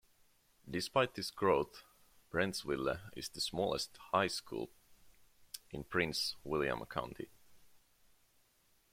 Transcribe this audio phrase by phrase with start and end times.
[0.67, 1.83] Despite this growth,
[2.31, 4.71] Brentsville is the smallest high school
[5.69, 7.29] in Prince William County.